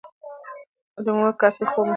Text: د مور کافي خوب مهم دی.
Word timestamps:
د 1.05 1.07
مور 1.17 1.31
کافي 1.41 1.63
خوب 1.71 1.83
مهم 1.85 1.87
دی. 1.87 1.89